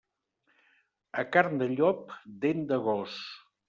A 1.25 1.27
carn 1.37 1.63
de 1.63 1.71
llop, 1.77 2.19
dent 2.49 2.69
de 2.75 2.85
gos. 2.91 3.25